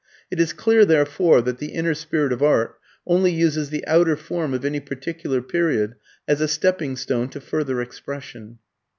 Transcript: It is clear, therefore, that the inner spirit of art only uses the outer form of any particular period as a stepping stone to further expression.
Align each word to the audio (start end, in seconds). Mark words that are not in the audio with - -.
It 0.31 0.39
is 0.39 0.51
clear, 0.51 0.83
therefore, 0.83 1.43
that 1.43 1.59
the 1.59 1.73
inner 1.73 1.93
spirit 1.93 2.33
of 2.33 2.41
art 2.41 2.75
only 3.05 3.31
uses 3.31 3.69
the 3.69 3.85
outer 3.85 4.15
form 4.15 4.51
of 4.55 4.65
any 4.65 4.79
particular 4.79 5.43
period 5.43 5.93
as 6.27 6.41
a 6.41 6.47
stepping 6.47 6.95
stone 6.95 7.29
to 7.29 7.39
further 7.39 7.81
expression. 7.81 8.57